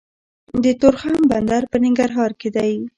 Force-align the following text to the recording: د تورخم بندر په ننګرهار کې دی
د 0.63 0.65
تورخم 0.79 1.17
بندر 1.31 1.63
په 1.71 1.77
ننګرهار 1.83 2.31
کې 2.39 2.49
دی 2.55 2.73